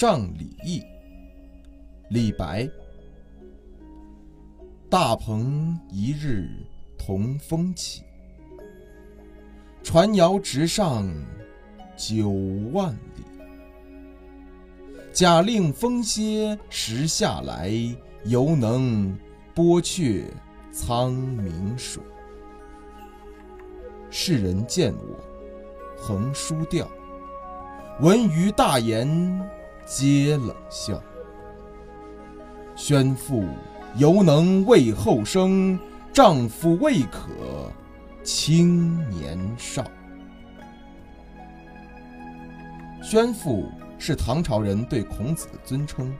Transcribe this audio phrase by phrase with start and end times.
[0.00, 0.82] 上李益，
[2.08, 2.66] 李白。
[4.88, 6.48] 大鹏一日
[6.96, 8.02] 同风起，
[9.82, 11.06] 传谣直上
[11.98, 12.30] 九
[12.72, 13.22] 万里。
[15.12, 17.70] 假令风歇时下来，
[18.24, 19.14] 犹能
[19.54, 20.24] 波却
[20.72, 22.02] 苍溟水。
[24.08, 25.18] 世人见我
[25.94, 26.90] 横书调，
[28.00, 29.06] 闻余大言
[29.92, 31.02] 皆冷笑。
[32.76, 33.44] 宣父。
[33.96, 35.76] 犹能为后生，
[36.12, 37.28] 丈夫未可
[38.22, 39.84] 轻年少。
[43.02, 46.14] 宣父是唐朝人对孔子的尊称。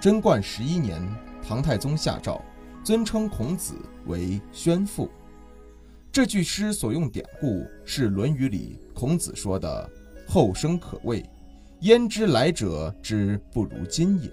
[0.00, 1.02] 贞观十一年，
[1.42, 2.40] 唐太宗下诏，
[2.84, 3.74] 尊称孔子
[4.06, 5.10] 为宣父。
[6.12, 9.90] 这句诗所用典故是《论语》里孔子说的
[10.28, 11.28] “后生可畏，
[11.80, 14.30] 焉知来者之不如今也”。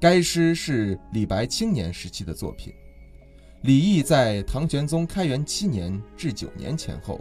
[0.00, 2.72] 该诗是李白青年时期的作品。
[3.62, 7.20] 李益在唐玄宗开元七年至九年前后，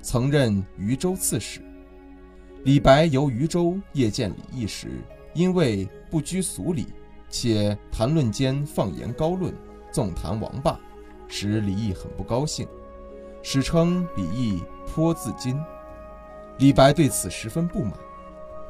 [0.00, 1.60] 曾任渝州刺史。
[2.62, 4.88] 李白游渝州夜见李益时，
[5.34, 6.86] 因为不拘俗礼，
[7.28, 9.52] 且谈论间放言高论，
[9.90, 10.78] 纵谈王霸，
[11.26, 12.68] 使李益很不高兴，
[13.42, 15.60] 史称李益颇自矜。
[16.60, 17.94] 李白对此十分不满。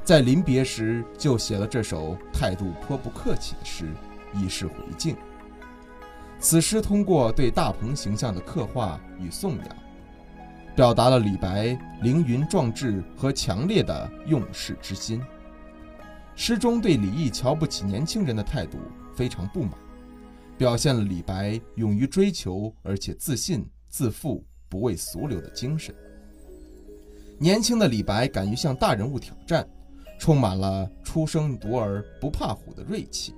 [0.04, 3.92] 在临别时，就写了这首态度颇不客气的诗，
[4.32, 5.16] 以示回敬。
[6.38, 9.76] 此诗通过对大鹏形象的刻画与颂扬，
[10.76, 15.20] 表达了李白凌云壮志和强烈的用世之心。
[16.36, 18.78] 诗中对李益瞧不起年轻人的态度
[19.16, 19.72] 非常不满，
[20.56, 25.92] 表现了李白勇于追求而且自信、自负、不畏俗流的精神。
[27.40, 29.66] 年轻的李白敢于向大人物挑战。
[30.18, 33.34] 充满了初生犊儿不怕虎的锐气。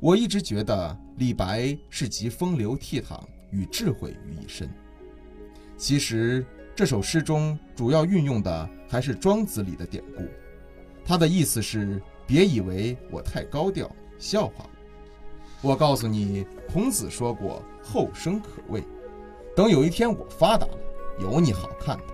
[0.00, 3.20] 我一直觉得李白是集风流倜傥
[3.50, 4.66] 与智慧于一身。
[5.76, 10.22] 其实这首诗中主要运用的还是《庄子》里的典故，
[11.04, 14.64] 他的意思是：别以为我太高调，笑话
[15.60, 15.72] 我。
[15.72, 18.82] 我告诉你，孔子说过“后生可畏”，
[19.54, 20.78] 等有一天我发达了，
[21.20, 22.04] 有你好看的。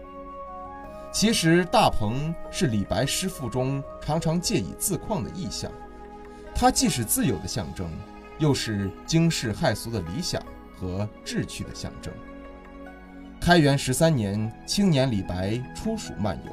[1.21, 5.69] 其实，大鹏是李白诗赋中常常借以自况的意象，
[6.55, 7.91] 它既是自由的象征，
[8.39, 10.41] 又是惊世骇俗的理想
[10.77, 12.15] 和志趣的象征。
[13.41, 16.53] 开元十三年，青年李白出蜀漫游，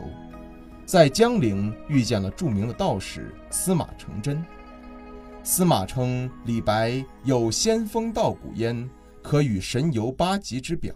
[0.84, 4.44] 在江陵遇见了著名的道士司马承祯。
[5.44, 8.90] 司马称李白有仙风道骨焉，
[9.22, 10.92] 可与神游八极之表。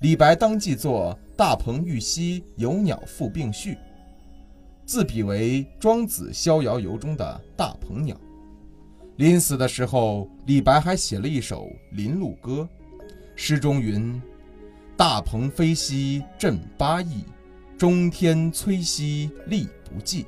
[0.00, 3.74] 李白当即作《大鹏欲兮有鸟赋并序》，
[4.86, 8.18] 自比为《庄子逍遥游》中的大鹏鸟。
[9.16, 12.66] 临死的时候，李白还写了一首《临路歌》，
[13.36, 14.18] 诗中云
[14.96, 17.22] ：“大鹏飞兮振八翼，
[17.76, 20.24] 中天摧兮力不济。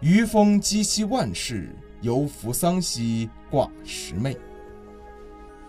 [0.00, 1.68] 余风击兮万世，
[2.00, 4.34] 犹扶桑兮挂石妹。”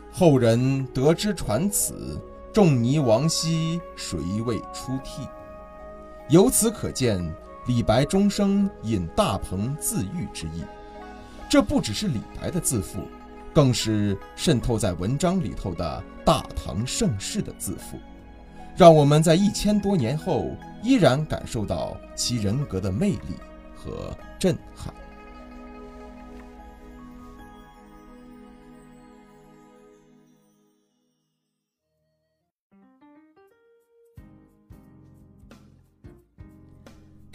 [0.10, 2.18] 后人得知传此。
[2.52, 5.28] 仲尼亡兮，谁为出涕？
[6.30, 7.24] 由此可见，
[7.68, 10.64] 李白终生引大鹏自喻之意。
[11.48, 13.08] 这不只是李白的自负，
[13.54, 18.00] 更是渗透在文章里头的大唐盛世的自负，
[18.76, 20.50] 让我们在一千多年后
[20.82, 23.36] 依然感受到其人格的魅力
[23.76, 24.92] 和震撼。